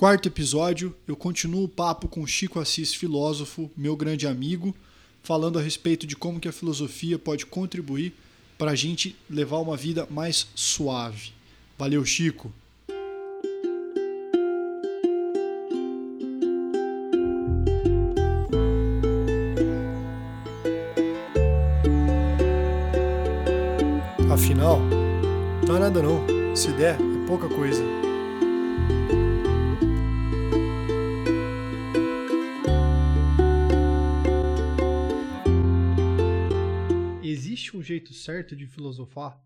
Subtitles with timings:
[0.00, 4.74] Quarto episódio, eu continuo o papo com Chico Assis, filósofo, meu grande amigo,
[5.22, 8.14] falando a respeito de como que a filosofia pode contribuir
[8.56, 11.32] para a gente levar uma vida mais suave.
[11.78, 12.50] Valeu, Chico!
[24.32, 24.80] Afinal,
[25.68, 26.56] não é nada não.
[26.56, 28.09] Se der, é pouca coisa.
[38.00, 39.38] Jeito certo de filosofar?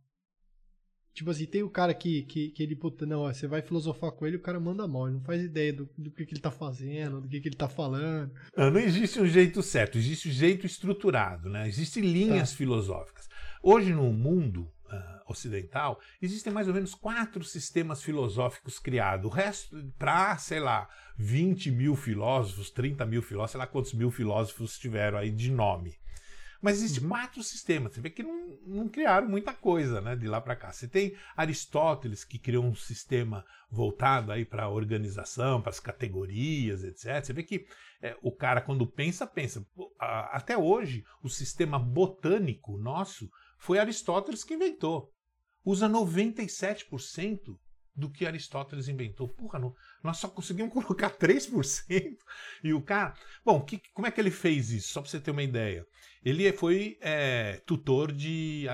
[1.12, 4.26] Tipo assim, tem o cara que, que, que ele, puta, não, você vai filosofar com
[4.26, 6.50] ele, o cara manda mal, ele não faz ideia do, do que, que ele tá
[6.50, 8.32] fazendo, do que, que ele tá falando.
[8.56, 11.68] Não, não existe um jeito certo, existe um jeito estruturado, né?
[11.68, 12.56] Existem linhas tá.
[12.56, 13.28] filosóficas.
[13.62, 19.24] Hoje no mundo, uh, ocidental, existem mais ou menos quatro sistemas filosóficos criados.
[19.24, 24.10] O resto, para, sei lá, 20 mil filósofos, 30 mil filósofos, sei lá quantos mil
[24.10, 25.96] filósofos tiveram aí de nome.
[26.64, 27.10] Mas existem uhum.
[27.10, 27.92] quatro sistemas.
[27.92, 30.72] Você vê que não, não criaram muita coisa né, de lá para cá.
[30.72, 36.82] Você tem Aristóteles, que criou um sistema voltado aí para a organização, para as categorias,
[36.82, 37.22] etc.
[37.22, 37.66] Você vê que
[38.00, 39.62] é, o cara, quando pensa, pensa.
[39.98, 43.28] Até hoje, o sistema botânico nosso
[43.58, 45.12] foi Aristóteles que inventou.
[45.66, 47.58] Usa 97%
[47.94, 49.28] do que Aristóteles inventou.
[49.28, 52.16] Porra, não, nós só conseguimos colocar 3%.
[52.62, 53.14] E o cara.
[53.44, 54.92] Bom, que, como é que ele fez isso?
[54.92, 55.86] Só para você ter uma ideia.
[56.24, 58.66] Ele foi é, tutor de,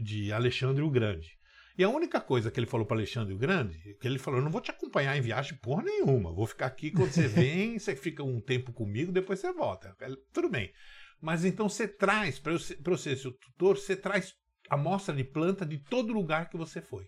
[0.00, 1.36] de Alexandre o Grande.
[1.78, 4.44] E a única coisa que ele falou para Alexandre o Grande, que ele falou: eu
[4.44, 6.32] não vou te acompanhar em viagem porra nenhuma.
[6.32, 9.94] Vou ficar aqui quando você vem, você fica um tempo comigo, depois você volta.
[10.32, 10.72] Tudo bem.
[11.20, 14.34] Mas então você traz, para eu ser seu tutor, você traz
[14.68, 17.06] amostra de planta de todo lugar que você foi.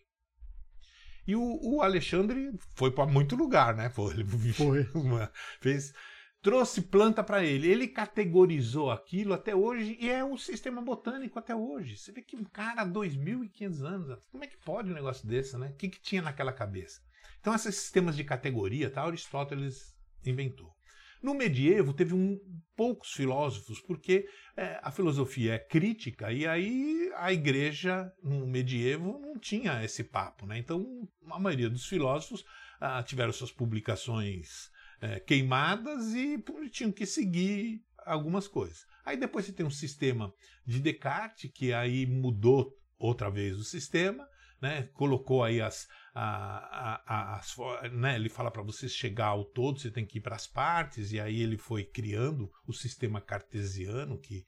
[1.28, 3.90] E o, o Alexandre foi para muito lugar, né?
[3.90, 4.88] Foi, ele foi.
[4.94, 5.92] Uma, fez,
[6.40, 7.68] trouxe planta para ele.
[7.68, 11.98] Ele categorizou aquilo até hoje e é um sistema botânico até hoje.
[11.98, 15.58] Você vê que um cara há 2.500 anos, como é que pode um negócio desse,
[15.58, 15.68] né?
[15.68, 17.02] O que, que tinha naquela cabeça?
[17.38, 19.94] Então, esses sistemas de categoria, tá, Aristóteles
[20.24, 20.74] inventou.
[21.22, 22.38] No medievo teve um,
[22.76, 29.36] poucos filósofos, porque é, a filosofia é crítica e aí a igreja no medievo não
[29.38, 30.46] tinha esse papo.
[30.46, 30.58] Né?
[30.58, 32.44] Então a maioria dos filósofos
[32.80, 34.70] ah, tiveram suas publicações
[35.00, 38.86] é, queimadas e tinham que seguir algumas coisas.
[39.04, 40.32] Aí depois você tem um sistema
[40.64, 44.26] de Descartes, que aí mudou outra vez o sistema,
[44.60, 44.88] né?
[44.94, 47.56] colocou aí as, a, a, as,
[47.92, 51.12] né, ele fala para você chegar ao todo, você tem que ir para as partes,
[51.12, 54.46] e aí ele foi criando o sistema cartesiano, que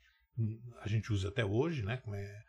[0.80, 2.42] a gente usa até hoje, né, é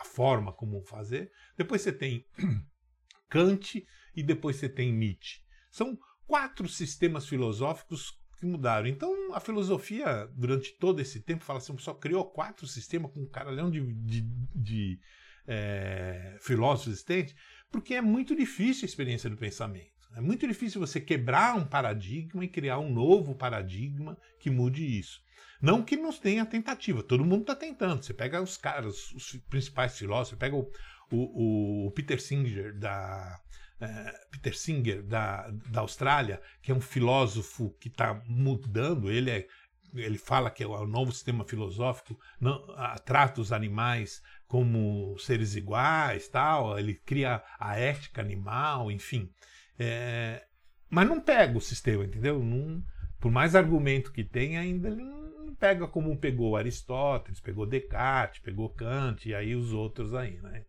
[0.00, 1.30] a forma como fazer.
[1.56, 2.26] Depois você tem
[3.28, 3.84] Kant
[4.14, 5.40] e depois você tem Nietzsche.
[5.70, 8.86] São quatro sistemas filosóficos que mudaram.
[8.86, 13.28] Então a filosofia, durante todo esse tempo, fala assim, só criou quatro sistemas com um
[13.28, 14.20] caralhão de, de,
[14.54, 15.00] de
[15.46, 17.34] é, filósofos existentes,
[17.70, 19.90] porque é muito difícil a experiência do pensamento.
[20.14, 25.20] É muito difícil você quebrar um paradigma e criar um novo paradigma que mude isso.
[25.60, 28.02] Não que não tenha tentativa, todo mundo está tentando.
[28.02, 30.70] Você pega os caras, os principais filósofos, pega o,
[31.10, 33.40] o, o Peter Singer da,
[33.80, 39.48] é, Peter Singer da, da Austrália, que é um filósofo que está mudando, ele é
[39.94, 42.64] ele fala que é o novo sistema filosófico não,
[43.04, 46.78] trata os animais como seres iguais, tal.
[46.78, 49.30] Ele cria a ética animal, enfim.
[49.78, 50.44] É,
[50.90, 52.42] mas não pega o sistema, entendeu?
[52.42, 52.82] Não,
[53.18, 58.68] por mais argumento que tenha, ainda ele não pega como pegou Aristóteles, pegou Descartes, pegou
[58.68, 60.64] Kant e aí os outros aí, né?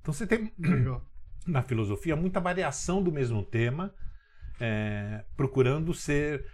[0.00, 0.52] Então você tem
[1.46, 3.94] na filosofia muita variação do mesmo tema,
[4.60, 6.44] é, procurando ser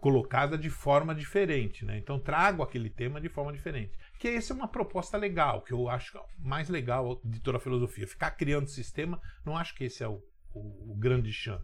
[0.00, 1.96] colocada de forma diferente, né?
[1.98, 3.92] Então trago aquele tema de forma diferente.
[4.18, 8.06] Que essa é uma proposta legal, que eu acho mais legal de toda a filosofia.
[8.06, 10.22] Ficar criando sistema, não acho que esse é o,
[10.52, 11.60] o, o grande chão.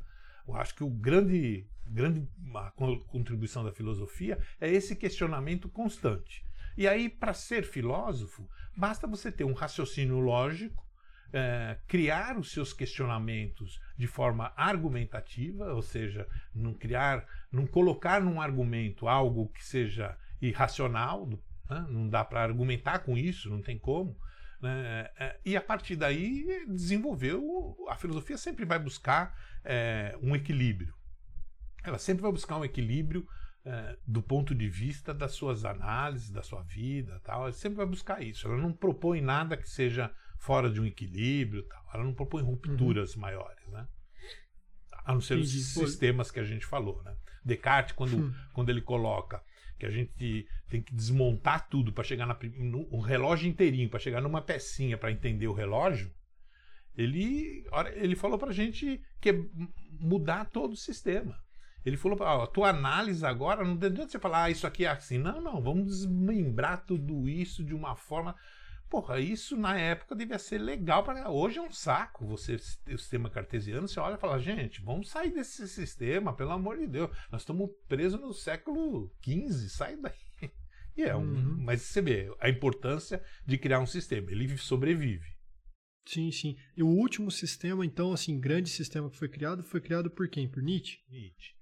[0.48, 2.26] Eu acho que o grande, grande
[3.06, 6.44] contribuição da filosofia é esse questionamento constante.
[6.76, 10.89] E aí, para ser filósofo, basta você ter um raciocínio lógico
[11.32, 18.40] é, criar os seus questionamentos de forma argumentativa, ou seja, não criar, não colocar num
[18.40, 21.26] argumento algo que seja irracional,
[21.68, 21.86] né?
[21.88, 24.16] não dá para argumentar com isso, não tem como.
[24.60, 25.08] Né?
[25.16, 29.34] É, e a partir daí desenvolveu a filosofia sempre vai buscar
[29.64, 30.94] é, um equilíbrio.
[31.82, 33.26] Ela sempre vai buscar um equilíbrio
[33.64, 37.42] é, do ponto de vista das suas análises, da sua vida, tal.
[37.42, 38.46] Ela sempre vai buscar isso.
[38.46, 41.84] Ela não propõe nada que seja fora de um equilíbrio, tal.
[41.94, 43.20] ela não propõe rupturas uhum.
[43.20, 43.86] maiores, né?
[45.04, 45.58] A não ser Entendi.
[45.58, 47.02] os sistemas que a gente falou.
[47.02, 47.14] Né?
[47.44, 48.34] Descartes, quando, hum.
[48.52, 49.42] quando ele coloca
[49.78, 53.98] que a gente tem que desmontar tudo para chegar na, no, o relógio inteirinho, para
[53.98, 56.12] chegar numa pecinha para entender o relógio,
[56.94, 57.64] ele,
[57.94, 59.44] ele falou para a gente que é
[59.98, 61.38] mudar todo o sistema.
[61.84, 64.88] Ele falou, ó, a tua análise agora, não adianta você falar, ah, isso aqui é
[64.88, 65.16] assim.
[65.16, 68.36] Não, não, vamos desmembrar tudo isso de uma forma
[68.90, 72.26] Porra, isso na época devia ser legal para hoje é um saco.
[72.26, 76.76] Você o sistema cartesiano, você olha e fala, gente, vamos sair desse sistema, pelo amor
[76.76, 77.08] de Deus.
[77.30, 80.12] Nós estamos presos no século XV, sai daí.
[80.96, 81.56] E é um, uhum.
[81.60, 84.28] mas você vê a importância de criar um sistema.
[84.32, 85.24] Ele sobrevive.
[86.04, 86.56] Sim, sim.
[86.76, 90.48] E o último sistema, então, assim, grande sistema que foi criado, foi criado por quem?
[90.48, 90.98] Por Nietzsche?
[91.08, 91.54] Nietzsche.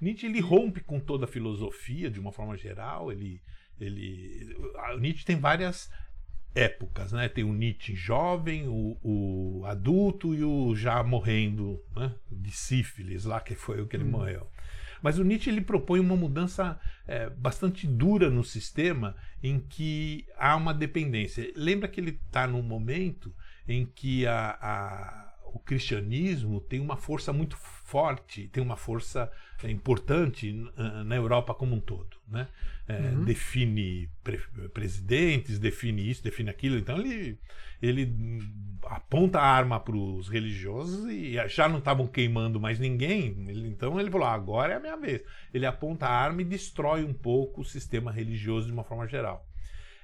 [0.00, 3.10] Nietzsche ele rompe com toda a filosofia de uma forma geral.
[3.10, 3.42] Ele,
[3.80, 4.56] ele,
[5.00, 5.90] Nietzsche tem várias
[6.56, 7.28] épocas, né?
[7.28, 12.14] Tem o Nietzsche jovem, o, o adulto e o já morrendo né?
[12.32, 14.10] de sífilis, lá que foi o que ele hum.
[14.10, 14.50] morreu.
[15.02, 20.56] Mas o Nietzsche ele propõe uma mudança é, bastante dura no sistema em que há
[20.56, 21.52] uma dependência.
[21.54, 23.32] Lembra que ele está num momento
[23.68, 25.25] em que a, a,
[25.56, 29.32] o cristianismo tem uma força muito forte, tem uma força
[29.64, 30.52] é, importante
[31.06, 32.18] na Europa como um todo.
[32.28, 32.46] Né?
[32.86, 33.24] É, uhum.
[33.24, 34.38] Define pre
[34.74, 36.76] presidentes, define isso, define aquilo.
[36.76, 37.38] Então ele,
[37.80, 38.12] ele
[38.84, 43.46] aponta a arma para os religiosos e já não estavam queimando mais ninguém.
[43.48, 45.22] Ele, então ele falou: ah, agora é a minha vez.
[45.54, 49.48] Ele aponta a arma e destrói um pouco o sistema religioso de uma forma geral.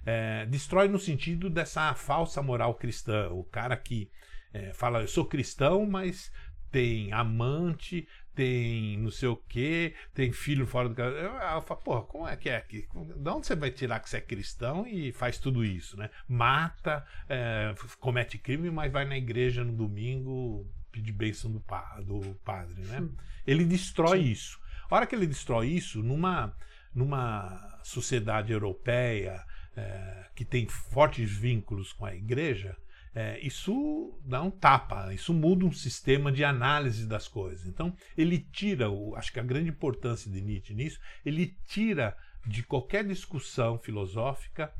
[0.05, 3.29] É, destrói no sentido dessa falsa moral cristã.
[3.31, 4.11] O cara que
[4.53, 6.31] é, fala, eu sou cristão, mas
[6.71, 11.25] tem amante, tem não sei o que, tem filho fora do casamento.
[11.25, 12.89] Eu, eu falo, porra, como é que é aqui?
[13.17, 16.11] De onde você vai tirar que você é cristão e faz tudo isso, né?
[16.27, 22.21] Mata, é, comete crime, mas vai na igreja no domingo pedir bênção do, pa, do
[22.45, 23.07] padre, né?
[23.47, 24.31] Ele destrói Sim.
[24.31, 24.61] isso.
[24.91, 26.55] A hora que ele destrói isso, numa,
[26.95, 29.43] numa sociedade europeia
[29.77, 32.77] é, que tem fortes vínculos com a igreja,
[33.15, 37.67] é, isso dá um tapa, isso muda um sistema de análise das coisas.
[37.67, 42.17] Então, ele tira, o, acho que a grande importância de Nietzsche nisso, ele tira
[42.47, 44.73] de qualquer discussão filosófica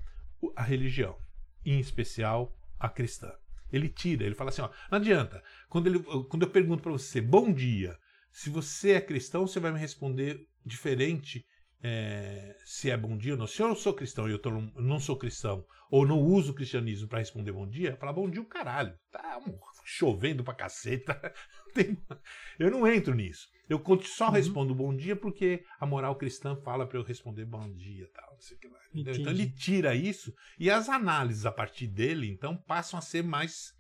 [0.57, 1.17] a religião,
[1.65, 3.33] em especial a cristã.
[3.71, 5.43] Ele tira, ele fala assim: ó, não adianta.
[5.69, 7.97] Quando, ele, quando eu pergunto para você, bom dia,
[8.31, 11.45] se você é cristão, você vai me responder diferente
[11.83, 13.47] é, se é bom dia ou não.
[13.47, 17.09] Se eu sou cristão e eu tô, não sou cristão, ou não uso o cristianismo
[17.09, 18.97] para responder bom dia, falar bom dia o caralho.
[19.11, 19.41] Tá
[19.85, 21.35] chovendo pra caceta.
[22.59, 23.49] eu não entro nisso.
[23.69, 24.33] Eu só uhum.
[24.33, 28.33] respondo bom dia porque a moral cristã fala para eu responder bom dia tal.
[28.33, 28.79] Não sei o que lá.
[28.95, 33.75] Então ele tira isso e as análises a partir dele, então, passam a ser mais,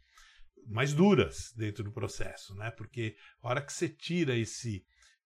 [0.67, 2.71] mais duras dentro do processo, né?
[2.73, 4.85] Porque a hora que você tira esse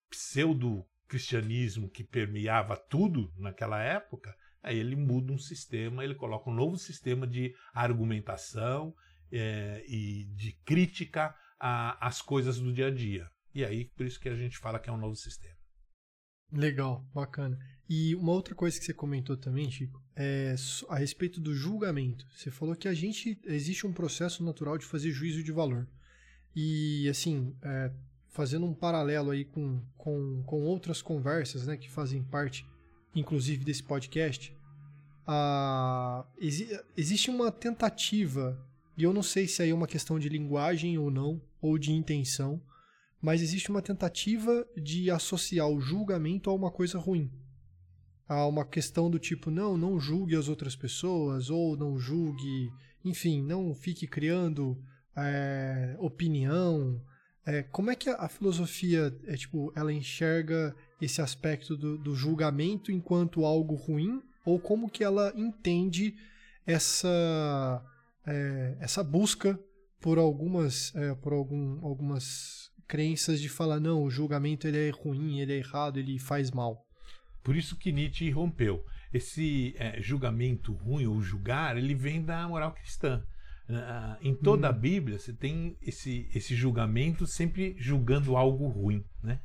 [0.09, 6.53] pseudo cristianismo que permeava tudo naquela época, aí ele muda um sistema, ele coloca um
[6.53, 8.93] novo sistema de argumentação
[9.31, 13.27] é, e de crítica às coisas do dia a dia.
[13.53, 15.57] E aí, por isso que a gente fala que é um novo sistema.
[16.51, 17.57] Legal, bacana.
[17.89, 20.55] E uma outra coisa que você comentou também, Chico, é
[20.89, 22.25] a respeito do julgamento.
[22.31, 25.87] Você falou que a gente existe um processo natural de fazer juízo de valor.
[26.55, 27.91] E assim, é,
[28.37, 32.67] fazendo um paralelo aí com, com, com outras conversas né, que fazem parte,
[33.15, 34.55] inclusive, desse podcast,
[35.25, 38.55] ah, exi existe uma tentativa,
[38.95, 41.91] e eu não sei se aí é uma questão de linguagem ou não, ou de
[41.91, 42.61] intenção,
[43.19, 47.31] mas existe uma tentativa de associar o julgamento a uma coisa ruim.
[48.29, 52.71] A uma questão do tipo, não, não julgue as outras pessoas, ou não julgue,
[53.03, 54.77] enfim, não fique criando
[55.15, 57.01] é, opinião,
[57.47, 62.91] é, como é que a, filosofia, é, tipo, ela enxerga esse aspecto do, do, julgamento
[62.91, 64.21] enquanto algo ruim?
[64.43, 66.13] Ou como que ela entende
[66.65, 67.81] essa,
[68.25, 69.57] é, essa busca
[70.01, 75.39] por algumas, é, por algum, algumas crenças de falar, não, o julgamento ele é ruim,
[75.39, 76.85] ele é errado, ele faz mal?
[77.41, 78.83] Por isso que Nietzsche rompeu.
[79.13, 83.23] Esse é, julgamento ruim, ou julgar, ele vem da moral cristã.
[83.69, 84.79] Uh, em toda a hum.
[84.79, 89.41] Bíblia você tem esse, esse julgamento sempre julgando algo ruim, né?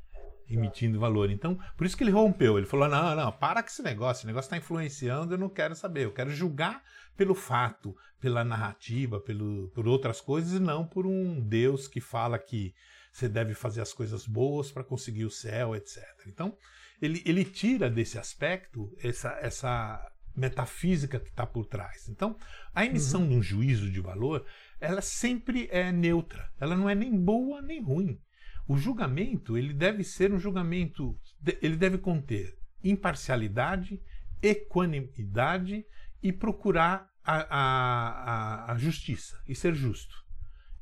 [0.48, 1.30] Emitindo valor.
[1.30, 2.56] Então, por isso que ele rompeu.
[2.56, 4.20] Ele falou: não, não, para com esse negócio.
[4.20, 6.04] Esse negócio está influenciando, eu não quero saber.
[6.04, 6.84] Eu quero julgar
[7.16, 12.38] pelo fato, pela narrativa, pelo, por outras coisas, e não por um Deus que fala
[12.38, 12.74] que
[13.12, 16.02] você deve fazer as coisas boas para conseguir o céu, etc.
[16.26, 16.56] Então,
[17.00, 22.08] ele, ele tira desse aspecto essa, essa metafísica que está por trás.
[22.08, 22.36] Então,
[22.74, 23.28] a emissão uhum.
[23.28, 24.46] de um juízo de valor,
[24.80, 26.50] ela sempre é neutra.
[26.60, 28.20] Ela não é nem boa nem ruim.
[28.66, 31.18] O julgamento ele deve ser um julgamento,
[31.60, 34.00] ele deve conter imparcialidade,
[34.42, 35.84] equanimidade
[36.22, 40.22] e procurar a, a, a, justiça e ser justo.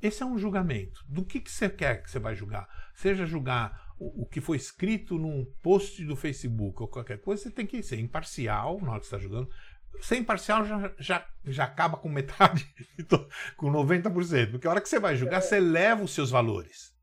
[0.01, 1.05] Esse é um julgamento.
[1.07, 2.67] Do que, que você quer que você vai julgar?
[2.95, 7.67] Seja julgar o, que foi escrito num post do Facebook ou qualquer coisa, você tem
[7.67, 9.51] que ser imparcial na hora que você está julgando.
[10.01, 12.67] Ser imparcial já, já, já acaba com metade,
[13.57, 14.53] com 90%.
[14.53, 16.95] Porque a hora que você vai julgar, você leva os seus valores.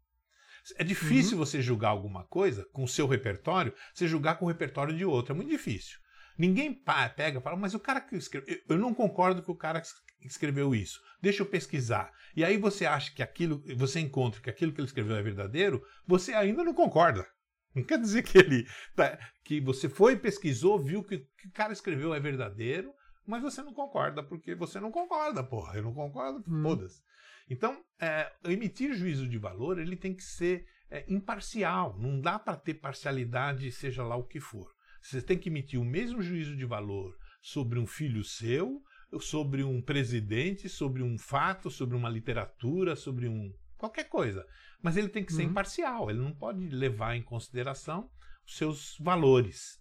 [0.77, 1.45] É difícil uhum.
[1.45, 5.33] você julgar alguma coisa com o seu repertório, você julgar com o repertório de outro.
[5.33, 5.99] É muito difícil.
[6.37, 6.73] Ninguém
[7.15, 8.61] pega e fala, mas o cara que escreveu.
[8.69, 11.01] Eu não concordo com o cara que escreveu isso.
[11.21, 12.11] Deixa eu pesquisar.
[12.35, 13.63] E aí você acha que aquilo.
[13.75, 17.27] Você encontra que aquilo que ele escreveu é verdadeiro, você ainda não concorda.
[17.73, 18.67] Não quer dizer que ele.
[18.95, 22.93] Tá, que você foi, pesquisou, viu que o que o cara escreveu é verdadeiro,
[23.25, 25.75] mas você não concorda, porque você não concorda, porra.
[25.75, 26.61] Eu não concordo, hum.
[26.61, 27.01] foda-se.
[27.49, 31.97] Então, é, emitir juízo de valor ele tem que ser é, imparcial.
[31.97, 34.76] Não dá para ter parcialidade, seja lá o que for.
[35.07, 38.81] Você tem que emitir o mesmo juízo de valor sobre um filho seu,
[39.21, 44.45] sobre um presidente, sobre um fato, sobre uma literatura, sobre um qualquer coisa.
[44.81, 45.51] Mas ele tem que ser uhum.
[45.51, 48.09] imparcial, ele não pode levar em consideração
[48.45, 49.79] os seus valores.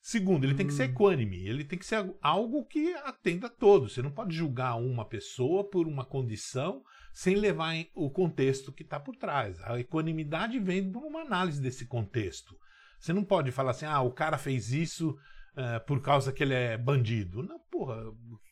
[0.00, 0.92] Segundo, ele tem que ser hum.
[0.92, 3.92] equânime, ele tem que ser algo que atenda a todos.
[3.92, 9.00] Você não pode julgar uma pessoa por uma condição sem levar o contexto que está
[9.00, 9.60] por trás.
[9.64, 12.56] A equanimidade vem por uma análise desse contexto.
[12.98, 16.54] Você não pode falar assim, ah, o cara fez isso uh, por causa que ele
[16.54, 17.42] é bandido.
[17.42, 18.02] Não, porra,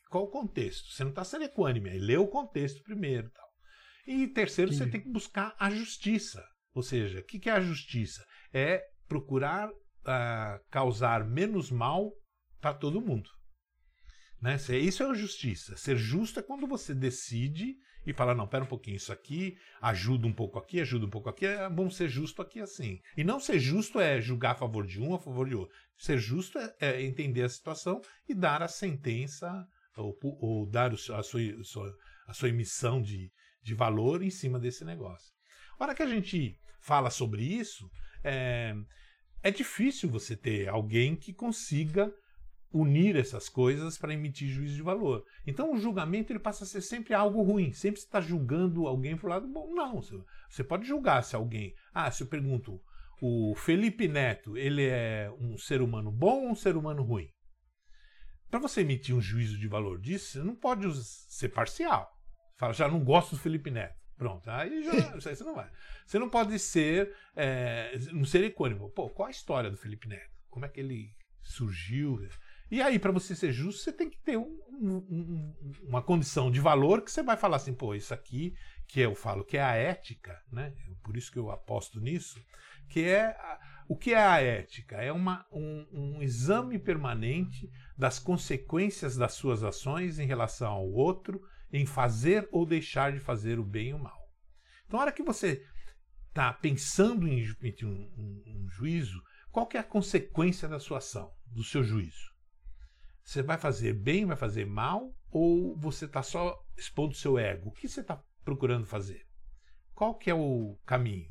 [0.09, 0.91] qual o contexto?
[0.91, 3.29] Você não está sendo equânime, aí lê o contexto primeiro.
[3.29, 3.47] Tal.
[4.07, 4.77] E terceiro, Sim.
[4.77, 6.43] você tem que buscar a justiça.
[6.73, 8.25] Ou seja, o que, que é a justiça?
[8.53, 12.11] É procurar uh, causar menos mal
[12.61, 13.29] para todo mundo.
[14.41, 14.55] Né?
[14.55, 15.75] Isso é a justiça.
[15.75, 17.75] Ser justo é quando você decide
[18.07, 21.29] e fala: não, pera um pouquinho, isso aqui ajuda um pouco aqui, ajuda um pouco
[21.29, 23.01] aqui, é, vamos ser justo aqui assim.
[23.17, 25.75] E não ser justo é julgar a favor de um, a favor de outro.
[25.97, 30.97] Ser justo é, é entender a situação e dar a sentença ou, ou dar a
[30.97, 31.19] sua,
[32.27, 33.29] a sua emissão de,
[33.61, 35.33] de valor em cima desse negócio.
[35.77, 37.89] A hora que a gente fala sobre isso,
[38.23, 38.73] é,
[39.43, 42.11] é difícil você ter alguém que consiga
[42.79, 45.25] unir essas coisas para emitir juízo de valor.
[45.45, 49.25] Então o julgamento ele passa a ser sempre algo ruim, sempre está julgando alguém para
[49.25, 49.73] o lado bom.
[49.73, 50.01] Não,
[50.49, 51.73] você pode julgar se alguém.
[51.93, 52.81] Ah, se eu pergunto,
[53.21, 57.29] o Felipe Neto, ele é um ser humano bom ou um ser humano ruim?
[58.49, 62.09] Para você emitir um juízo de valor disso, você não pode ser parcial.
[62.57, 63.97] Fala, já não gosto do Felipe Neto.
[64.17, 65.69] Pronto, aí já aí você não vai.
[66.05, 68.89] Você não pode ser é, um ser econômico.
[68.89, 70.31] Pô, qual a história do Felipe Neto?
[70.49, 72.27] Como é que ele surgiu?
[72.69, 76.59] E aí, para você ser justo, você tem que ter um, um, uma condição de
[76.59, 78.53] valor que você vai falar assim, pô, isso aqui
[78.87, 80.73] que eu falo que é a ética, né?
[81.03, 82.41] Por isso que eu aposto nisso,
[82.89, 84.97] que é a, o que é a ética?
[84.97, 91.41] É uma, um, um exame permanente das consequências das suas ações em relação ao outro,
[91.71, 94.17] em fazer ou deixar de fazer o bem e o mal.
[94.85, 95.65] Então, na hora que você
[96.29, 99.21] está pensando em emitir um, um, um juízo,
[99.51, 102.36] qual é a consequência da sua ação, do seu juízo?
[103.27, 107.67] Você vai fazer bem, vai fazer mal, ou você está só expondo seu ego?
[107.67, 109.27] O que você está procurando fazer?
[109.93, 111.29] Qual que é o caminho?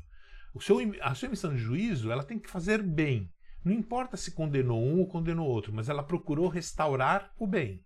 [0.53, 3.33] O seu, a sua emissão de juízo ela tem que fazer bem.
[3.65, 7.83] Não importa se condenou um ou condenou outro, mas ela procurou restaurar o bem.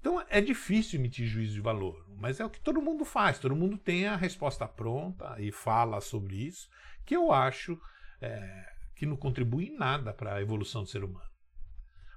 [0.00, 3.38] Então é difícil emitir juízo de valor, mas é o que todo mundo faz.
[3.38, 6.68] Todo mundo tem a resposta pronta e fala sobre isso,
[7.06, 7.80] que eu acho
[8.20, 11.31] é, que não contribui em nada para a evolução do ser humano.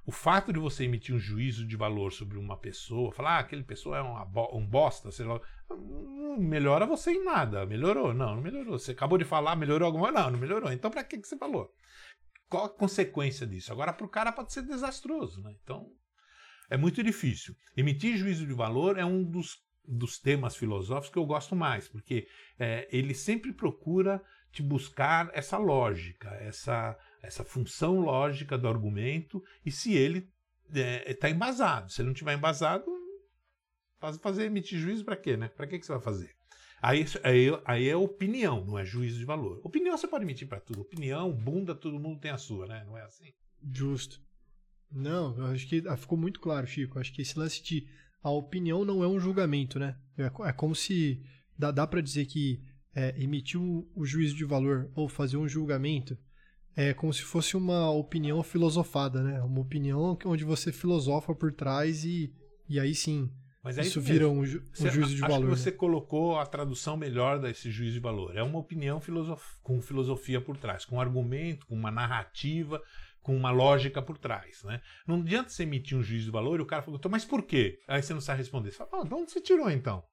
[0.05, 3.63] O fato de você emitir um juízo de valor sobre uma pessoa, falar ah, aquele
[3.63, 7.65] pessoa é bo um bosta, sei lá, não melhora você em nada.
[7.65, 8.13] Melhorou?
[8.13, 8.77] Não, não melhorou.
[8.77, 10.23] Você acabou de falar, melhorou alguma coisa?
[10.23, 10.71] Não, não melhorou.
[10.71, 11.73] Então, para que, que você falou?
[12.47, 13.71] Qual a consequência disso?
[13.71, 15.41] Agora, para o cara pode ser desastroso.
[15.41, 15.55] Né?
[15.63, 15.89] Então,
[16.69, 17.55] é muito difícil.
[17.75, 22.27] Emitir juízo de valor é um dos, dos temas filosóficos que eu gosto mais, porque
[22.59, 24.21] é, ele sempre procura
[24.51, 30.29] te buscar essa lógica, essa essa função lógica do argumento e se ele
[30.67, 31.91] está é, tá embasado.
[31.91, 32.85] Se ele não estiver embasado,
[34.21, 35.47] fazer emitir juízo para quê, né?
[35.49, 36.35] Para que, que você vai fazer?
[36.81, 39.59] Aí, aí, aí, é opinião, não é juízo de valor.
[39.63, 40.81] Opinião você pode emitir para tudo.
[40.81, 42.83] Opinião, bunda, todo mundo tem a sua, né?
[42.85, 43.33] Não é assim?
[43.73, 44.21] Justo.
[44.91, 46.99] Não, eu acho que ah, ficou muito claro, Chico.
[46.99, 47.87] Acho que esse lance de
[48.21, 49.97] a opinião não é um julgamento, né?
[50.17, 51.23] É, é como se
[51.57, 52.61] dá, dá para dizer que
[52.93, 56.17] é, emitir o, o juízo de valor ou fazer um julgamento
[56.75, 59.41] é como se fosse uma opinião filosofada, né?
[59.41, 62.33] Uma opinião onde você filosofa por trás e,
[62.67, 63.31] e aí sim
[63.63, 65.49] Mas é isso, isso vira um, ju um você, juízo de acho valor.
[65.49, 65.77] Que você né?
[65.77, 68.35] colocou a tradução melhor desse juízo de valor.
[68.35, 72.81] É uma opinião filosof com filosofia por trás, com um argumento, com uma narrativa,
[73.21, 74.61] com uma lógica por trás.
[74.63, 74.81] Né?
[75.07, 77.79] Não adianta você emitir um juízo de valor e o cara falou, mas por quê?
[77.87, 78.71] Aí você não sabe responder.
[78.71, 80.03] Você fala, ah, de onde você tirou então?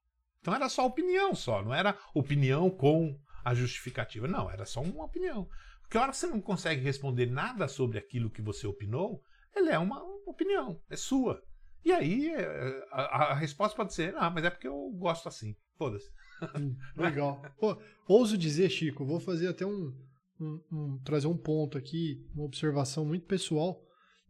[0.40, 4.26] Então era só opinião só, não era opinião com a justificativa.
[4.26, 5.48] Não, era só uma opinião.
[5.92, 9.22] Porque a hora que você não consegue responder nada sobre aquilo que você opinou,
[9.54, 11.42] ele é uma opinião, é sua.
[11.84, 15.54] E aí é, a, a resposta pode ser, ah, mas é porque eu gosto assim.
[15.76, 16.10] Foda-se.
[16.58, 17.42] Hum, legal.
[17.60, 17.76] Pô,
[18.08, 19.94] ouso dizer, Chico, vou fazer até um,
[20.40, 23.78] um, um, trazer um ponto aqui, uma observação muito pessoal,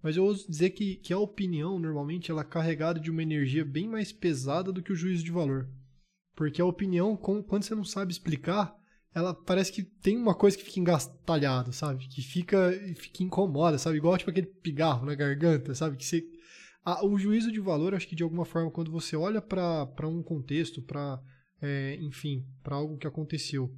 [0.03, 3.65] mas eu ouso dizer que, que a opinião, normalmente, ela é carregada de uma energia
[3.65, 5.71] bem mais pesada do que o juízo de valor.
[6.35, 8.77] Porque a opinião, quando você não sabe explicar,
[9.15, 12.07] ela parece que tem uma coisa que fica engastalhada, sabe?
[12.09, 13.99] Que fica, fica incomoda, sabe?
[13.99, 15.97] Igual tipo aquele pigarro na garganta, sabe?
[15.97, 16.27] Que você...
[16.85, 20.23] Ah, o juízo de valor, acho que de alguma forma, quando você olha para um
[20.23, 21.23] contexto, para,
[21.61, 23.73] é, enfim, para algo que aconteceu,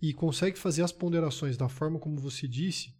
[0.00, 2.94] e consegue fazer as ponderações da forma como você disse,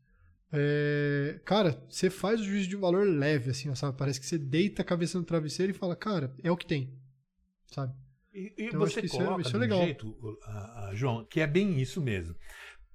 [0.52, 3.96] é, cara, você faz o juízo de valor leve, assim, sabe?
[3.96, 6.92] Parece que você deita a cabeça no travesseiro e fala, cara, é o que tem,
[7.66, 7.94] sabe?
[8.38, 11.24] E, e então, você coloca isso é, isso é de um jeito, uh, uh, João,
[11.24, 12.36] que é bem isso mesmo.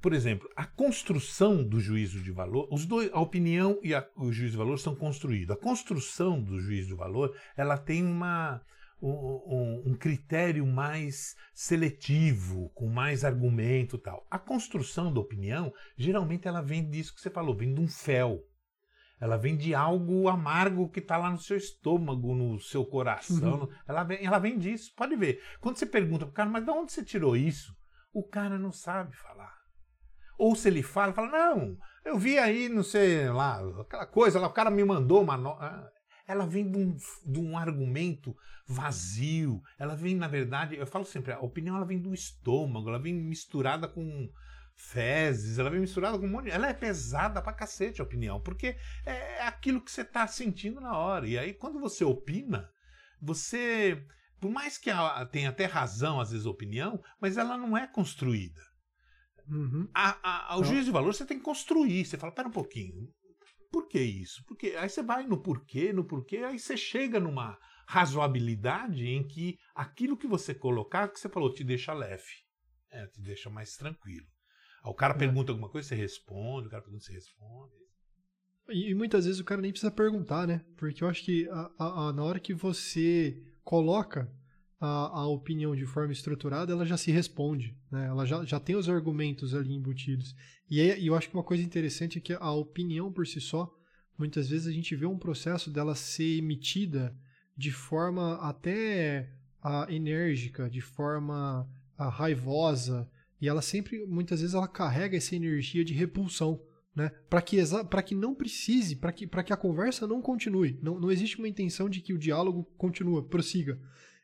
[0.01, 4.31] Por exemplo, a construção do juízo de valor, os dois, a opinião e a, o
[4.31, 5.51] juízo de valor são construídos.
[5.51, 8.61] A construção do juízo de valor, ela tem uma,
[9.01, 14.25] um, um, critério mais seletivo, com mais argumento tal.
[14.29, 18.41] A construção da opinião, geralmente ela vem disso que você falou, vem de um fel.
[19.23, 23.61] Ela vem de algo amargo que está lá no seu estômago, no seu coração.
[23.61, 23.69] Uhum.
[23.87, 24.93] Ela, vem, ela vem disso.
[24.97, 25.41] Pode ver.
[25.61, 27.73] Quando você pergunta pro cara, mas de onde você tirou isso?
[28.13, 29.55] O cara não sabe falar.
[30.37, 34.47] Ou se ele fala, fala, não, eu vi aí, não sei lá, aquela coisa lá,
[34.47, 35.37] o cara me mandou uma.
[35.37, 35.51] No...
[35.51, 35.89] Ah,
[36.27, 36.93] ela vem de um,
[37.25, 38.35] de um argumento
[38.67, 39.61] vazio.
[39.79, 43.13] Ela vem, na verdade, eu falo sempre, a opinião ela vem do estômago, ela vem
[43.13, 44.29] misturada com
[44.75, 46.51] fezes, ela vem misturada com um monte de...
[46.51, 48.75] Ela é pesada pra cacete a opinião, porque
[49.05, 51.27] é aquilo que você tá sentindo na hora.
[51.27, 52.69] E aí, quando você opina,
[53.21, 54.05] você.
[54.39, 54.91] Por mais que
[55.31, 58.61] tenha até razão, às vezes, a opinião, mas ela não é construída.
[59.47, 59.87] Uhum.
[59.93, 62.05] A, a, o juízo de valor você tem que construir.
[62.05, 63.07] Você fala, pera um pouquinho.
[63.71, 64.43] Por que isso?
[64.45, 67.57] Porque aí você vai no porquê, no porquê, aí você chega numa
[67.87, 72.43] razoabilidade em que aquilo que você colocar, que você falou, te deixa leve.
[72.91, 74.27] É, te deixa mais tranquilo.
[74.83, 75.17] O cara é.
[75.17, 77.73] pergunta alguma coisa, você responde, o cara pergunta, você responde.
[78.69, 80.63] E, e muitas vezes o cara nem precisa perguntar, né?
[80.77, 84.31] Porque eu acho que a, a, a, na hora que você coloca
[84.79, 88.07] a, a opinião de forma estruturada, ela já se responde, né?
[88.07, 90.35] Ela já, já tem os argumentos ali embutidos.
[90.69, 93.39] E, aí, e eu acho que uma coisa interessante é que a opinião por si
[93.39, 93.73] só,
[94.17, 97.15] muitas vezes a gente vê um processo dela ser emitida
[97.55, 99.29] de forma até
[99.61, 103.09] a, enérgica, de forma a, raivosa,
[103.43, 106.61] e ela sempre, muitas vezes, ela carrega essa energia de repulsão,
[106.95, 107.11] né?
[107.29, 107.57] Para que,
[108.05, 110.79] que não precise, para que, que a conversa não continue.
[110.81, 113.77] Não, não existe uma intenção de que o diálogo continue, prossiga.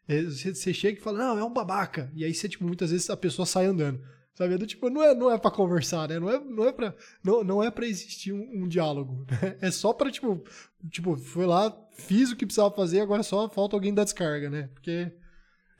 [0.07, 2.09] É, você, chega e fala, não, é um babaca.
[2.15, 4.01] E aí você, tipo, muitas vezes a pessoa sai andando.
[4.33, 4.53] Sabe?
[4.53, 6.17] É do tipo, não é, não é pra conversar, né?
[6.17, 9.25] Não é, não é pra, não, não é pra existir um, um diálogo.
[9.29, 9.57] Né?
[9.59, 10.41] É só pra, tipo,
[10.89, 14.69] tipo, foi lá, fiz o que precisava fazer, agora só falta alguém dar descarga, né?
[14.73, 15.11] Porque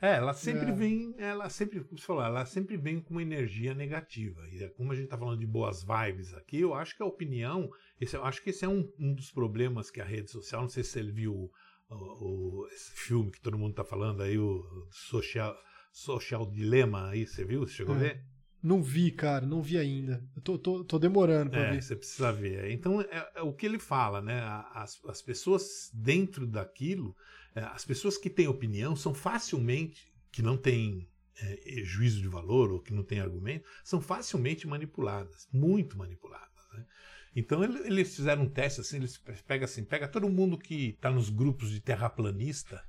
[0.00, 0.72] é, ela sempre é.
[0.72, 4.40] vem, ela sempre, como você falou, ela sempre vem com uma energia negativa.
[4.48, 7.06] E é como a gente está falando de boas vibes aqui, eu acho que a
[7.06, 10.62] opinião, esse, eu acho que esse é um, um dos problemas que a rede social,
[10.62, 11.50] não sei se ele viu o,
[11.90, 15.56] o, esse filme que todo mundo está falando aí, o Social,
[15.92, 17.66] Social Dilema aí, você viu?
[17.66, 17.98] Você chegou é.
[17.98, 18.24] a ver?
[18.62, 20.22] Não vi, cara, não vi ainda.
[20.36, 21.82] Eu tô, tô, tô demorando para é, ver.
[21.82, 22.70] Você precisa ver.
[22.70, 24.38] Então, é, é, o que ele fala, né?
[24.74, 27.16] As, as pessoas dentro daquilo,
[27.54, 31.08] as pessoas que têm opinião são facilmente, que não têm
[31.40, 36.48] é, juízo de valor ou que não têm argumento, são facilmente manipuladas, muito manipuladas.
[36.72, 36.86] Né?
[37.34, 41.30] Então eles fizeram um teste assim, eles pegam assim, pega todo mundo que está nos
[41.30, 42.82] grupos de terraplanista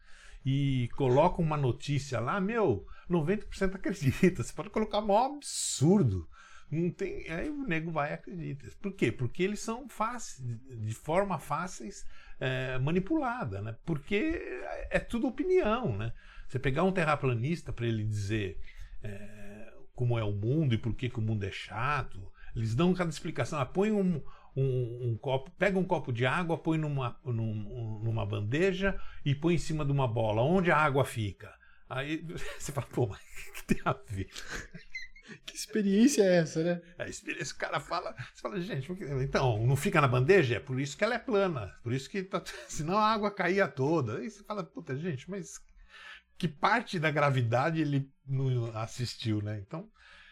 [0.45, 4.43] e colocam uma notícia lá, meu, 90% acredita.
[4.43, 6.27] Você pode colocar um absurdo.
[6.71, 8.65] Não tem, aí o nego vai e acredita.
[8.81, 9.11] Por quê?
[9.11, 12.05] Porque eles são fáceis, de forma fáceis
[12.39, 13.75] é, manipulada, né?
[13.85, 14.41] Porque
[14.89, 16.13] é tudo opinião, né?
[16.47, 18.57] Você pegar um terraplanista para ele dizer
[19.03, 22.93] é, como é o mundo e por que, que, o mundo é chato, eles dão
[22.93, 23.59] cada explicação.
[23.59, 24.21] Ah, põe um,
[24.55, 29.55] um, um, copo, pega um copo de água, põe numa, num, numa bandeja e põe
[29.55, 30.41] em cima de uma bola.
[30.41, 31.53] Onde a água fica?
[31.89, 32.25] Aí
[32.57, 34.29] você fala, pô, mas o que tem a ver?
[35.45, 36.81] Que experiência é essa, né?
[36.97, 38.91] A experiência, o cara fala, você fala, gente,
[39.23, 40.55] então, não fica na bandeja?
[40.55, 43.67] É por isso que ela é plana, por isso que, tá, senão a água caía
[43.67, 44.17] toda.
[44.17, 45.59] Aí você fala, puta, gente, mas
[46.37, 49.59] que parte da gravidade ele não assistiu, né?
[49.59, 49.89] Então,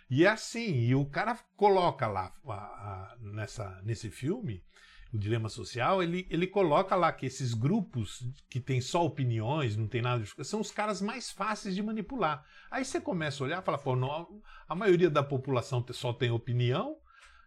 [0.09, 4.63] e é assim, e o cara coloca lá a, a, nessa, nesse filme,
[5.11, 9.87] o dilema social, ele, ele coloca lá que esses grupos que têm só opiniões, não
[9.87, 12.45] tem nada de são os caras mais fáceis de manipular.
[12.69, 16.29] Aí você começa a olhar e fala, pô, não, a maioria da população só tem
[16.29, 16.97] opinião,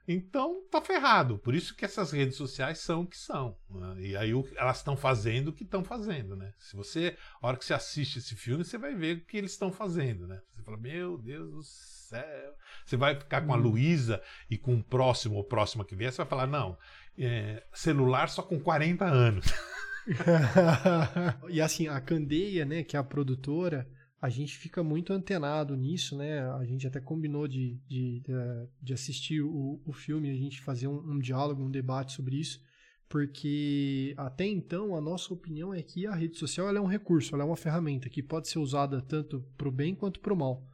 [0.07, 1.38] então tá ferrado.
[1.38, 3.57] Por isso que essas redes sociais são o que são.
[3.70, 3.96] Né?
[4.01, 6.53] E aí elas estão fazendo o que estão fazendo, né?
[6.59, 9.53] Se você, a hora que você assiste esse filme, você vai ver o que eles
[9.53, 10.40] estão fazendo, né?
[10.53, 12.55] Você fala, meu Deus do céu.
[12.85, 13.61] Você vai ficar com a hum.
[13.61, 14.20] Luísa
[14.51, 16.77] e com o próximo ou próxima que vier, você vai falar, não,
[17.18, 19.46] é, celular só com 40 anos.
[21.48, 23.88] e assim, a Candeia, né, que é a produtora,
[24.22, 26.48] a gente fica muito antenado nisso, né?
[26.53, 28.22] A gente até combinou de, de,
[28.81, 32.61] de assistir o, o filme, a gente fazer um, um, diálogo, um debate sobre isso,
[33.09, 37.42] porque até então a nossa opinião é que a rede social é um recurso, ela
[37.42, 40.64] é uma ferramenta que pode ser usada tanto para o bem quanto para o mal.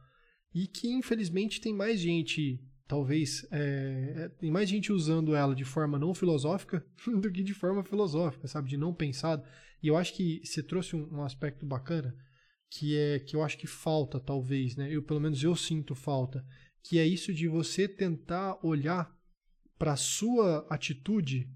[0.53, 5.63] E que infelizmente tem mais gente, talvez, é, é, tem mais gente usando ela de
[5.63, 8.67] forma não filosófica do que de forma filosófica, sabe?
[8.67, 9.43] De não pensado.
[9.81, 12.13] E eu acho que você trouxe um, um aspecto bacana
[12.71, 14.91] que é que eu acho que falta talvez, né?
[14.91, 16.43] Eu pelo menos eu sinto falta,
[16.83, 19.15] que é isso de você tentar olhar
[19.77, 21.47] para sua atitude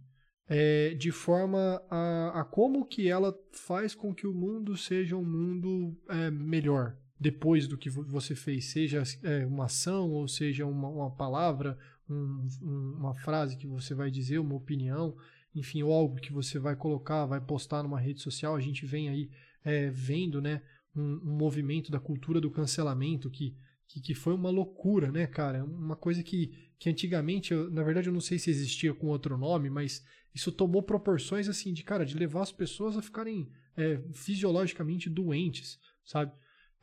[0.48, 5.26] é, de forma a, a, como que ela faz com que o mundo seja um
[5.26, 10.90] mundo é, melhor depois do que você fez, seja é, uma ação ou seja uma,
[10.90, 15.16] uma palavra, um, um, uma frase que você vai dizer, uma opinião,
[15.56, 18.58] enfim, ou algo que você vai colocar, vai postar numa rede social.
[18.58, 19.30] A gente vem aí
[19.64, 20.62] é, vendo, né,
[20.94, 23.56] um, um movimento da cultura do cancelamento que,
[23.88, 25.64] que, que, foi uma loucura, né, cara?
[25.64, 29.38] Uma coisa que, que antigamente, eu, na verdade, eu não sei se existia com outro
[29.38, 30.06] nome, mas
[30.36, 35.80] isso tomou proporções assim de, cara, de levar as pessoas a ficarem é, fisiologicamente doentes,
[36.04, 36.34] sabe?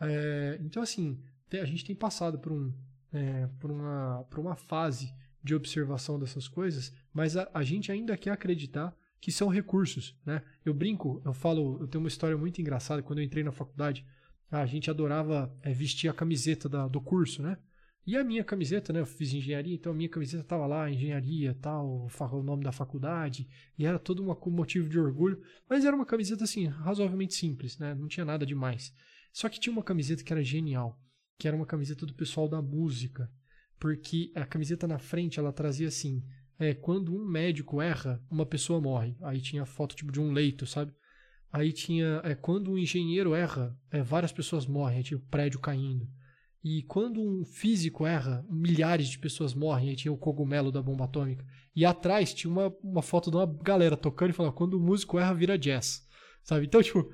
[0.01, 1.21] É, então, assim,
[1.53, 2.73] a gente tem passado por, um,
[3.13, 8.17] é, por, uma, por uma fase de observação dessas coisas, mas a, a gente ainda
[8.17, 10.43] quer acreditar que são recursos, né?
[10.65, 13.03] Eu brinco, eu falo, eu tenho uma história muito engraçada.
[13.03, 14.05] Quando eu entrei na faculdade,
[14.51, 17.59] a gente adorava é, vestir a camiseta da, do curso, né?
[18.07, 19.01] E a minha camiseta, né?
[19.01, 23.47] Eu fiz engenharia, então a minha camiseta tava lá, engenharia, tal, o nome da faculdade,
[23.79, 25.43] e era todo um motivo de orgulho.
[25.69, 27.95] Mas era uma camiseta assim, razoavelmente simples, né?
[27.95, 28.95] Não tinha nada demais.
[29.33, 30.99] Só que tinha uma camiseta que era genial,
[31.39, 33.31] que era uma camiseta do pessoal da música,
[33.79, 36.23] porque a camiseta na frente ela trazia assim:
[36.59, 39.17] é quando um médico erra, uma pessoa morre.
[39.23, 40.93] Aí tinha foto tipo de um leito, sabe?
[41.53, 46.07] Aí tinha é quando um engenheiro erra, é, várias pessoas morrem, tinha o prédio caindo.
[46.63, 51.05] E quando um físico erra, milhares de pessoas morrem, aí tinha o cogumelo da bomba
[51.05, 51.45] atômica.
[51.75, 55.19] E atrás tinha uma, uma foto de uma galera tocando e falando: quando o músico
[55.19, 56.07] erra, vira jazz.
[56.45, 56.67] Sabe?
[56.67, 57.11] Então, tipo,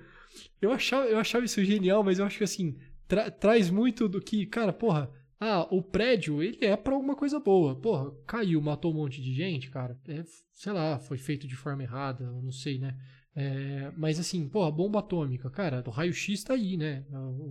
[0.61, 4.21] eu achava, eu achava isso genial, mas eu acho que assim, tra traz muito do
[4.21, 7.75] que, cara, porra, ah, o prédio, ele é pra alguma coisa boa.
[7.77, 9.99] Porra, caiu, matou um monte de gente, cara.
[10.09, 12.97] É, sei lá, foi feito de forma errada, não sei, né?
[13.35, 17.05] É, mas assim, porra, bomba atômica, cara, o raio-x tá aí, né?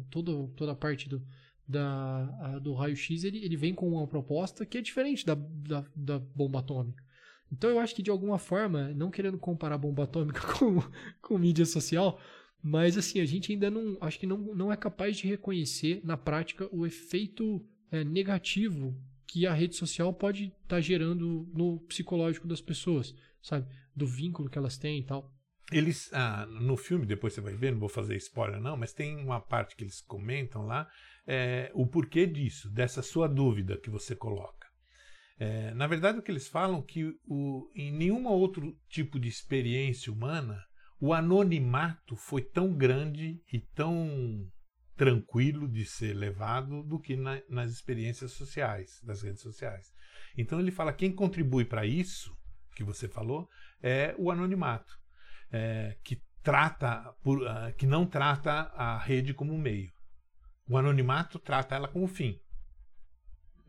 [0.09, 1.23] Toda, toda a parte do,
[1.67, 6.17] da, do raio-x ele, ele vem com uma proposta que é diferente da, da, da,
[6.17, 7.03] bomba atômica.
[7.51, 10.81] Então eu acho que de alguma forma, não querendo comparar bomba atômica com,
[11.21, 12.19] com mídia social,
[12.67, 13.95] mas assim, a gente ainda não.
[14.01, 19.45] Acho que não, não é capaz de reconhecer na prática o efeito é, negativo que
[19.45, 23.67] a rede social pode estar tá gerando no psicológico das pessoas, sabe?
[23.95, 25.31] Do vínculo que elas têm e tal.
[25.71, 29.15] Eles, ah, no filme, depois você vai ver, não vou fazer spoiler não, mas tem
[29.15, 30.89] uma parte que eles comentam lá,
[31.27, 34.67] é, o porquê disso, dessa sua dúvida que você coloca.
[35.37, 39.27] É, na verdade, o que eles falam é que o, em nenhum outro tipo de
[39.27, 40.59] experiência humana
[41.05, 44.49] o anonimato foi tão grande e tão
[44.95, 49.93] tranquilo de ser levado do que na, nas experiências sociais, das redes sociais.
[50.35, 52.35] Então ele fala quem contribui para isso
[52.75, 53.47] que você falou
[53.83, 54.97] é o anonimato,
[55.51, 59.91] é, que trata por, uh, que não trata a rede como um meio.
[60.67, 62.39] O anonimato trata ela como fim.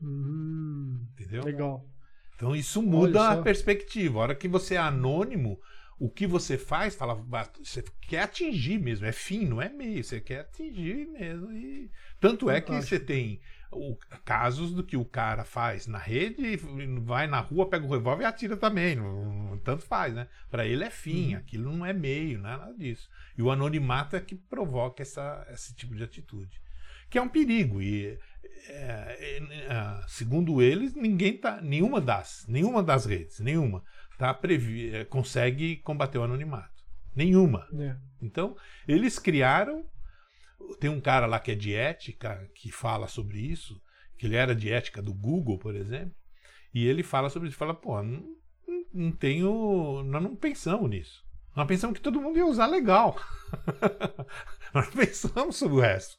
[0.01, 1.45] Hum, Entendeu?
[1.45, 1.87] Legal.
[2.35, 4.21] Então isso muda a perspectiva.
[4.21, 5.59] A hora que você é anônimo,
[5.99, 7.15] o que você faz, fala,
[7.59, 11.51] você quer atingir mesmo, é fim, não é meio, você quer atingir mesmo.
[11.53, 11.91] E...
[12.21, 13.41] Tanto é que você tem
[13.73, 16.57] o, casos do que o cara faz na rede,
[17.03, 18.95] vai na rua, pega o revólver e atira também.
[18.95, 20.29] Não, tanto faz, né?
[20.51, 21.41] Para ele é fim, uhum.
[21.41, 23.09] aquilo não é meio, não é nada disso.
[23.37, 26.61] E o anonimato é que provoca essa, esse tipo de atitude.
[27.09, 27.81] Que é um perigo.
[27.81, 28.19] E
[28.69, 31.61] é, é, segundo eles, ninguém tá.
[31.63, 33.83] Nenhuma das, nenhuma das redes, nenhuma
[34.19, 36.85] tá previ é, consegue combater o anonimato.
[37.15, 37.67] Nenhuma.
[37.79, 37.97] É.
[38.21, 39.85] Então, eles criaram
[40.81, 43.81] Tem um cara lá que é de ética, que fala sobre isso,
[44.19, 46.15] que ele era de ética do Google, por exemplo,
[46.75, 48.37] e ele fala sobre isso, fala, pô, não,
[48.93, 51.25] não tenho, nós não pensamos nisso.
[51.55, 53.19] Nós pensamos que todo mundo ia usar legal.
[54.75, 56.19] nós não pensamos sobre o resto.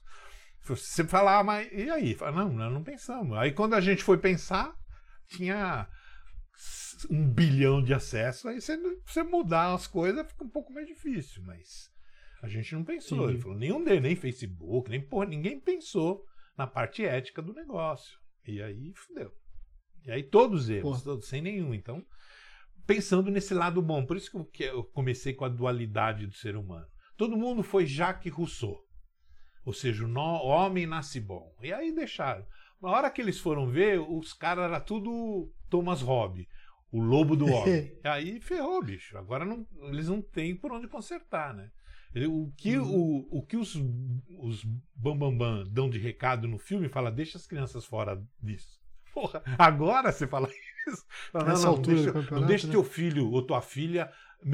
[0.64, 2.16] Você falar, ah, mas e aí?
[2.16, 3.38] Fala, não, nós não pensamos.
[3.38, 4.74] Aí quando a gente foi pensar,
[5.28, 5.88] tinha
[7.10, 11.44] um bilhão de acessos, aí você, você mudar as coisas fica um pouco mais difícil,
[11.44, 11.92] mas
[12.42, 13.28] a gente não pensou.
[13.28, 13.34] Sim.
[13.34, 16.24] Ele falou, nenhum deles, nem Facebook, nem porra, ninguém pensou
[16.58, 18.20] na parte ética do negócio.
[18.46, 19.32] E aí fudeu.
[20.06, 21.74] E aí todos eles, todos, sem nenhum.
[21.74, 22.06] Então,
[22.86, 26.88] pensando nesse lado bom, por isso que eu comecei com a dualidade do ser humano.
[27.18, 28.86] Todo mundo foi Jacques Rousseau.
[29.66, 31.54] Ou seja, o homem nasce bom.
[31.62, 32.46] E aí deixaram.
[32.82, 36.46] Na hora que eles foram ver, os caras era tudo Thomas Hobbes,
[36.92, 37.98] o lobo do homem.
[38.04, 39.18] aí ferrou, bicho.
[39.18, 41.72] Agora não, eles não têm por onde consertar, né?
[42.28, 43.28] O que, uhum.
[43.30, 43.76] o, o que os,
[44.40, 44.64] os
[44.96, 48.80] Bambambam Bam Bam dão de recado no filme fala, deixa as crianças fora disso.
[49.14, 50.50] Porra, agora você fala
[50.88, 51.06] isso.
[51.32, 52.72] Fala, não, não, deixa, não deixa né?
[52.72, 54.12] teu filho ou tua filha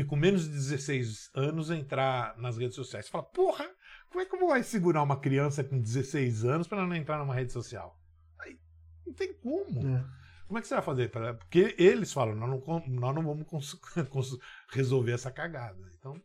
[0.07, 3.05] com menos de 16 anos entrar nas redes sociais.
[3.05, 3.69] Você fala, porra,
[4.09, 7.35] como é que eu vou segurar uma criança com 16 anos para não entrar numa
[7.35, 7.99] rede social?
[8.39, 8.57] Aí,
[9.05, 9.87] não tem como.
[9.87, 10.22] É.
[10.53, 11.09] Como é que você vai fazer?
[11.09, 13.47] Porque eles falam, nós não, nós não vamos
[14.69, 15.91] resolver essa cagada.
[15.97, 16.21] Então,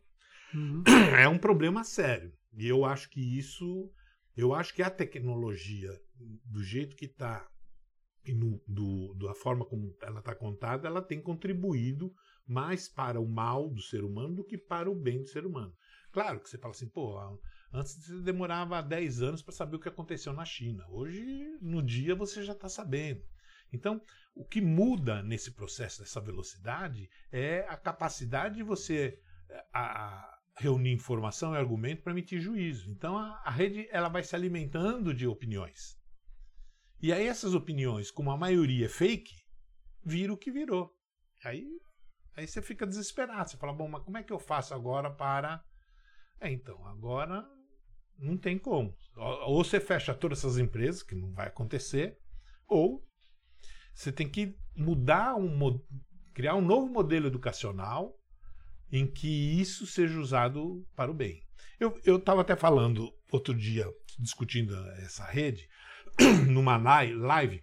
[0.52, 0.84] uhum.
[1.18, 2.30] é um problema sério.
[2.52, 3.90] E eu acho que isso,
[4.36, 5.98] eu acho que a tecnologia,
[6.44, 7.48] do jeito que está
[8.22, 12.12] e no, do, da forma como ela está contada, ela tem contribuído
[12.46, 15.72] mais para o mal do ser humano do que para o bem do ser humano.
[16.12, 17.18] Claro que você fala assim, pô,
[17.72, 20.84] antes você demorava 10 anos para saber o que aconteceu na China.
[20.90, 23.22] Hoje, no dia, você já está sabendo.
[23.72, 24.00] Então,
[24.34, 29.20] o que muda nesse processo dessa velocidade é a capacidade de você
[29.72, 32.90] a, a reunir informação e argumento para emitir juízo.
[32.90, 35.96] Então, a, a rede ela vai se alimentando de opiniões.
[37.00, 39.34] E aí essas opiniões, como a maioria é fake,
[40.04, 40.92] vira o que virou.
[41.44, 41.64] Aí,
[42.36, 43.50] aí você fica desesperado.
[43.50, 45.62] Você fala, bom, mas como é que eu faço agora para.
[46.40, 47.46] É, então, agora
[48.18, 48.96] não tem como.
[49.16, 52.18] Ou você fecha todas essas empresas, que não vai acontecer,
[52.66, 53.07] ou
[53.98, 55.58] você tem que mudar um
[56.32, 58.14] criar um novo modelo educacional
[58.92, 61.42] em que isso seja usado para o bem.
[61.80, 65.68] Eu estava até falando outro dia, discutindo essa rede,
[66.48, 67.60] numa live,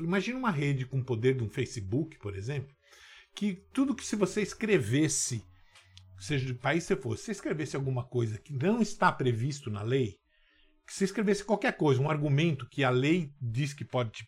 [0.00, 2.74] imagina uma rede com o poder de um Facebook, por exemplo,
[3.32, 5.44] que tudo que se você escrevesse,
[6.18, 10.16] seja de país você fosse, se escrevesse alguma coisa que não está previsto na lei,
[10.84, 14.26] que você escrevesse qualquer coisa, um argumento que a lei diz que pode te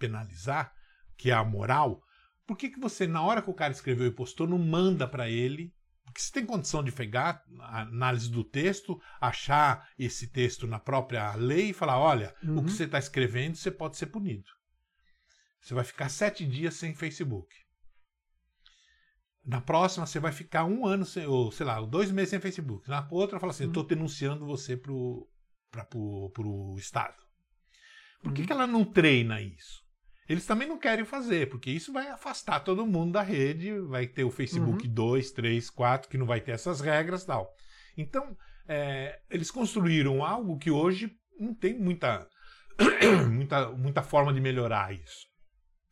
[0.00, 0.72] penalizar,
[1.16, 2.02] que é a moral,
[2.44, 5.30] por que, que você, na hora que o cara escreveu e postou, não manda para
[5.30, 5.72] ele
[6.10, 11.34] porque você tem condição de pegar a análise do texto, achar esse texto na própria
[11.34, 12.58] lei e falar: olha, uhum.
[12.58, 12.76] o que uhum.
[12.76, 14.50] você está escrevendo, você pode ser punido.
[15.60, 17.54] Você vai ficar sete dias sem Facebook.
[19.44, 22.88] Na próxima, você vai ficar um ano, sem, ou sei lá, dois meses sem Facebook.
[22.88, 23.70] Na outra, fala assim: uhum.
[23.70, 27.22] estou denunciando você para o Estado.
[28.20, 28.46] Por que, uhum.
[28.46, 29.84] que ela não treina isso?
[30.30, 34.22] Eles também não querem fazer, porque isso vai afastar todo mundo da rede, vai ter
[34.22, 34.94] o Facebook uhum.
[34.94, 37.52] 2, 3, 4, que não vai ter essas regras tal.
[37.98, 38.36] Então,
[38.68, 42.28] é, eles construíram algo que hoje não tem muita,
[43.28, 45.26] muita, muita forma de melhorar isso.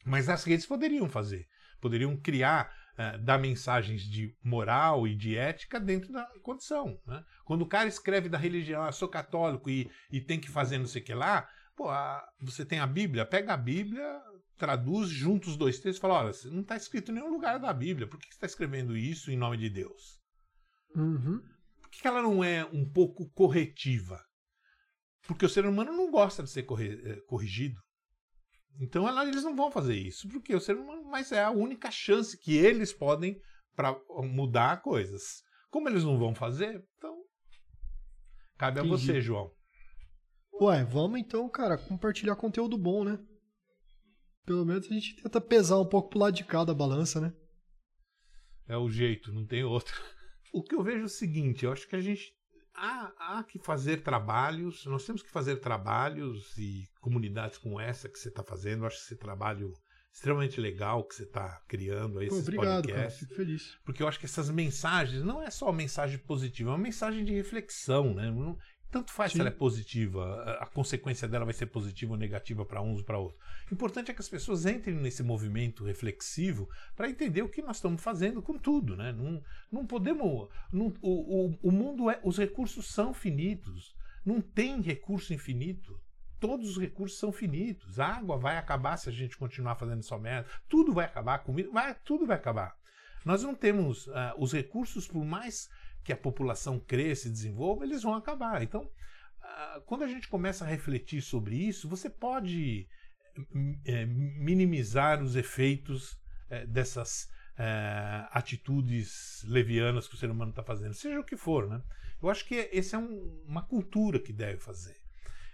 [0.04, 1.44] Mas as redes poderiam fazer.
[1.80, 6.96] Poderiam criar, é, dar mensagens de moral e de ética dentro da condição.
[7.04, 7.24] Né?
[7.44, 10.86] Quando o cara escreve da religião, ah, sou católico e, e tem que fazer não
[10.86, 11.48] sei o que lá,
[11.78, 14.20] Pô, a, você tem a Bíblia, pega a Bíblia,
[14.56, 17.72] traduz junto os dois textos e fala: olha, não está escrito em nenhum lugar da
[17.72, 20.18] Bíblia, por que você está escrevendo isso em nome de Deus?
[20.96, 21.40] Uhum.
[21.80, 24.20] Por que ela não é um pouco corretiva?
[25.28, 27.80] Porque o ser humano não gosta de ser eh, corrigido.
[28.80, 31.92] Então ela, eles não vão fazer isso, porque o ser humano, mas é a única
[31.92, 33.40] chance que eles podem
[33.76, 35.44] para mudar coisas.
[35.70, 37.16] Como eles não vão fazer, então
[38.56, 38.94] cabe Entendi.
[38.94, 39.56] a você, João.
[40.60, 43.18] Ué, vamos então, cara, compartilhar conteúdo bom, né?
[44.44, 47.32] Pelo menos a gente tenta pesar um pouco pro lado de cá da balança, né?
[48.66, 49.94] É o jeito, não tem outro.
[50.50, 52.32] O que eu vejo é o seguinte, eu acho que a gente
[52.74, 58.18] há, há que fazer trabalhos, nós temos que fazer trabalhos e comunidades como essa que
[58.18, 59.74] você está fazendo, eu acho esse trabalho
[60.10, 63.20] extremamente legal que você está criando aí, esses Obrigado, podcasts.
[63.20, 63.78] Cara, fico feliz.
[63.84, 67.34] Porque eu acho que essas mensagens não é só mensagem positiva, é uma mensagem de
[67.34, 68.30] reflexão, né?
[68.90, 69.36] Tanto faz Sim.
[69.36, 73.04] se ela é positiva, a, consequência dela vai ser positiva ou negativa para uns ou
[73.04, 73.38] para outros.
[73.70, 77.76] O importante é que as pessoas entrem nesse movimento reflexivo para entender o que nós
[77.76, 78.96] estamos fazendo com tudo.
[78.96, 79.12] Né?
[79.12, 80.48] Não, não podemos.
[80.72, 82.18] Não, o, o, o mundo é.
[82.24, 83.94] Os recursos são finitos.
[84.24, 86.00] Não tem recurso infinito.
[86.40, 88.00] Todos os recursos são finitos.
[88.00, 90.48] A água vai acabar se a gente continuar fazendo só merda.
[90.68, 92.74] Tudo vai acabar, comida, vai, tudo vai acabar.
[93.24, 95.68] Nós não temos uh, os recursos, por mais
[96.08, 98.62] que a população cresça e desenvolva, eles vão acabar.
[98.62, 102.88] Então, uh, quando a gente começa a refletir sobre isso, você pode
[103.84, 106.18] é, minimizar os efeitos
[106.48, 111.68] é, dessas é, atitudes levianas que o ser humano está fazendo, seja o que for,
[111.68, 111.82] né?
[112.22, 114.96] Eu acho que essa é um, uma cultura que deve fazer.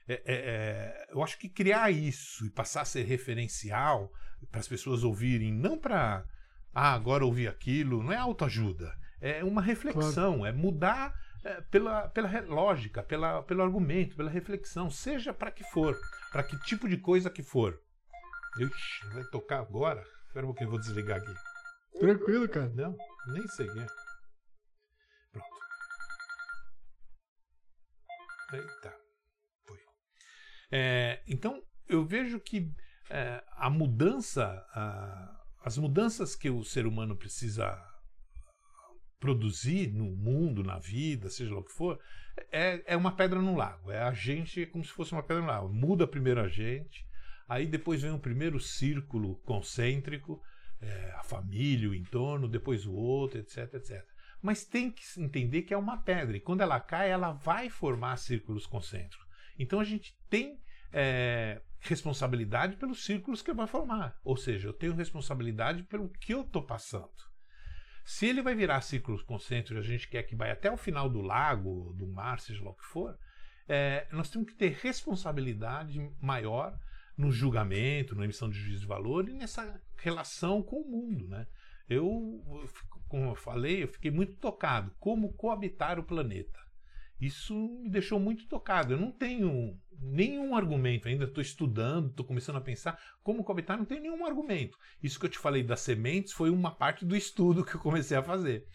[0.07, 4.13] É, é, eu acho que criar isso e passar a ser referencial
[4.53, 6.25] para as pessoas ouvirem, não para
[6.73, 10.47] ah, agora ouvir aquilo, não é autoajuda, é uma reflexão, claro.
[10.47, 15.99] é mudar é, pela, pela lógica, pela, pelo argumento, pela reflexão, seja para que for,
[16.31, 17.81] para que tipo de coisa que for.
[18.59, 20.05] Ixi, vai tocar agora?
[20.27, 21.35] Espera um pouquinho, eu vou desligar aqui.
[21.99, 22.69] Tranquilo, cara.
[22.75, 22.95] Não,
[23.29, 23.67] nem sei.
[23.67, 23.87] É.
[25.33, 25.49] Pronto.
[28.53, 28.95] Eita.
[29.67, 29.79] Foi.
[30.71, 32.71] É, então, eu vejo que
[33.09, 37.94] é, a mudança, a, as mudanças que o ser humano precisa
[39.21, 41.99] produzir no mundo, na vida, seja lá o que for,
[42.51, 43.91] é, é uma pedra no lago.
[43.91, 45.69] É a gente como se fosse uma pedra no lago.
[45.73, 47.07] Muda primeiro a gente,
[47.49, 50.43] aí depois vem o primeiro círculo concêntrico,
[50.81, 54.05] é, a família, o entorno, depois o outro, etc, etc.
[54.43, 58.17] Mas tem que entender que é uma pedra e quando ela cai, ela vai formar
[58.17, 59.27] círculos concêntricos.
[59.59, 60.61] Então a gente tem
[60.93, 64.19] é, responsabilidade pelos círculos que vai formar.
[64.25, 67.11] Ou seja, eu tenho responsabilidade pelo que eu estou passando.
[68.05, 71.23] Se ele vai virar círculos concêntricos, a gente quer que vai até o final do
[71.23, 73.19] lago, do mar, seja lá o que for,
[73.67, 76.79] é, nós temos que ter responsabilidade maior
[77.17, 81.47] no julgamento, na emissão de juízo de valor e nessa relação com o mundo, né?
[81.89, 82.43] Eu,
[83.09, 84.91] como eu falei, eu fiquei muito tocado.
[84.99, 86.59] Como coabitar o planeta?
[87.21, 88.93] Isso me deixou muito tocado.
[88.93, 91.25] Eu não tenho nenhum argumento ainda.
[91.25, 93.79] Estou estudando, estou começando a pensar como coabitar.
[93.79, 94.77] Não tenho nenhum argumento.
[95.03, 98.17] Isso que eu te falei das sementes foi uma parte do estudo que eu comecei
[98.17, 98.67] a fazer.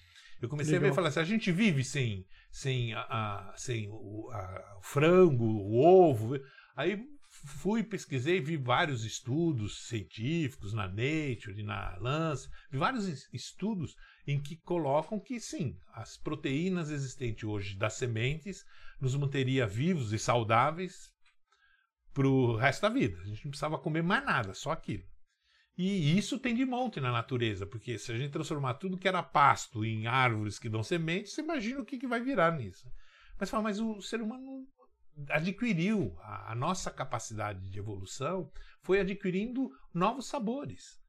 [0.41, 0.85] Eu comecei Legal.
[0.85, 4.77] a ver e falar assim: a gente vive sem, sem, a, a sem o, a,
[4.79, 6.39] o frango, o ovo.
[6.75, 6.97] Aí
[7.29, 13.95] fui, pesquisei, vi vários estudos científicos na Nature, na Lance, vi vários estudos
[14.31, 18.63] em que colocam que sim, as proteínas existentes hoje das sementes
[18.99, 21.11] nos manteria vivos e saudáveis
[22.13, 23.19] para o resto da vida.
[23.21, 25.03] A gente não precisava comer mais nada, só aquilo.
[25.77, 29.23] E isso tem de monte na natureza, porque se a gente transformar tudo que era
[29.23, 32.91] pasto em árvores que dão sementes, você imagina o que, que vai virar nisso.
[33.39, 34.67] Mas fala, mas o ser humano
[35.29, 40.99] adquiriu a, a, nossa capacidade de evolução foi adquirindo novos sabores.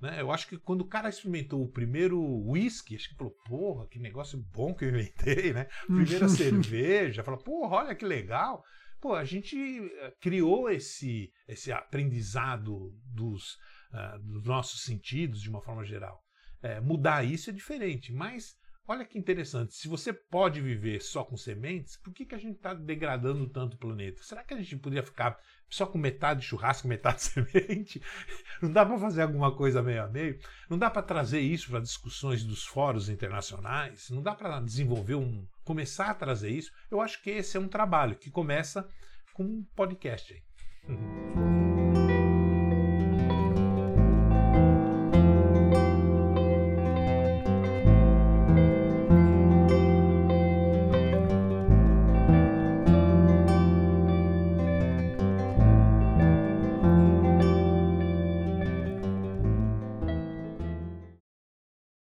[0.00, 0.20] Né?
[0.20, 3.98] Eu acho que quando o cara experimentou o primeiro whisky, acho que falou, porra, que
[3.98, 5.66] negócio bom que eu inventei, né?
[5.86, 8.62] Primeira cerveja, falou, porra, olha que legal.
[9.00, 13.54] Pô, a gente eh, criou esse, esse aprendizado dos,
[13.92, 16.22] uh, dos nossos sentidos de uma forma geral.
[16.62, 18.56] É, mudar isso é diferente, mas
[18.88, 22.54] Olha que interessante, se você pode viver só com sementes, por que, que a gente
[22.54, 24.22] está degradando tanto o planeta?
[24.22, 25.36] Será que a gente poderia ficar
[25.68, 28.02] só com metade churrasco, metade semente?
[28.60, 30.38] Não dá para fazer alguma coisa meio a meio?
[30.68, 34.08] Não dá para trazer isso para discussões dos fóruns internacionais?
[34.10, 35.46] Não dá para desenvolver um.
[35.64, 36.72] começar a trazer isso?
[36.90, 38.88] Eu acho que esse é um trabalho que começa
[39.32, 40.42] com um podcast aí.